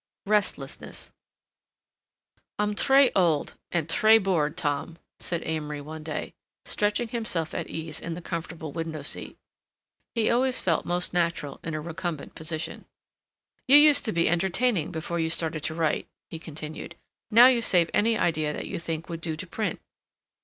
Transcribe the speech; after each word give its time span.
RESTLESSNESS 0.25 1.11
"I'm 2.57 2.73
tres 2.73 3.11
old 3.15 3.53
and 3.71 3.87
tres 3.87 4.19
bored, 4.23 4.57
Tom," 4.57 4.97
said 5.19 5.43
Amory 5.45 5.79
one 5.79 6.01
day, 6.01 6.33
stretching 6.65 7.09
himself 7.09 7.53
at 7.53 7.67
ease 7.69 7.99
in 7.99 8.15
the 8.15 8.21
comfortable 8.23 8.71
window 8.71 9.03
seat. 9.03 9.37
He 10.15 10.27
always 10.31 10.59
felt 10.59 10.87
most 10.87 11.13
natural 11.13 11.59
in 11.63 11.75
a 11.75 11.81
recumbent 11.81 12.33
position. 12.33 12.85
"You 13.67 13.77
used 13.77 14.03
to 14.05 14.11
be 14.11 14.27
entertaining 14.27 14.91
before 14.91 15.19
you 15.19 15.29
started 15.29 15.61
to 15.65 15.75
write," 15.75 16.07
he 16.31 16.39
continued. 16.39 16.95
"Now 17.29 17.45
you 17.45 17.61
save 17.61 17.91
any 17.93 18.17
idea 18.17 18.53
that 18.53 18.65
you 18.65 18.79
think 18.79 19.07
would 19.07 19.21
do 19.21 19.35
to 19.35 19.45
print." 19.45 19.79